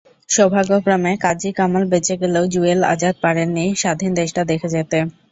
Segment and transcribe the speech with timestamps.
[0.29, 4.97] সৌভাগ্যক্রমে কাজী কামাল বেঁচে গেলেও জুয়েল, আজাদ পারেননি স্বাধীন দেশটা দেখে যেতে।